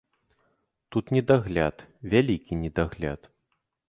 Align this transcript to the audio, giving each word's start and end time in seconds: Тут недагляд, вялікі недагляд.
Тут 0.95 1.11
недагляд, 1.17 1.83
вялікі 2.13 2.57
недагляд. 2.63 3.29